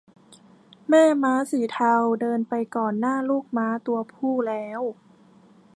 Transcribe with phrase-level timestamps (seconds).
[0.89, 4.81] แม่ม้าสีเทาเดินไปก่อนหน้าลูกม้าตัวผู้แล้ว